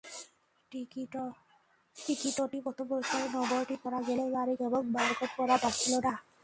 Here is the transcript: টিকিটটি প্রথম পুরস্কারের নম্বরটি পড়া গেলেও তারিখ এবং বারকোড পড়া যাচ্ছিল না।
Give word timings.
টিকিটটি 0.71 2.57
প্রথম 2.65 2.85
পুরস্কারের 2.91 3.29
নম্বরটি 3.35 3.75
পড়া 3.83 3.99
গেলেও 4.07 4.29
তারিখ 4.35 4.59
এবং 4.69 4.81
বারকোড 4.95 5.31
পড়া 5.37 5.55
যাচ্ছিল 5.63 5.93
না। 6.05 6.13